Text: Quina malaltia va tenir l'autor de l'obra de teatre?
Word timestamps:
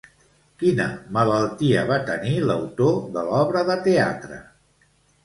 Quina 0.61 0.85
malaltia 1.17 1.83
va 1.91 1.97
tenir 2.07 2.31
l'autor 2.45 2.97
de 3.19 3.27
l'obra 3.29 3.63
de 3.69 3.77
teatre? 3.89 4.39